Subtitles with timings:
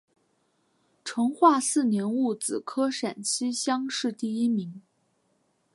[1.05, 4.81] 成化四年戊子科陕西乡试第一名。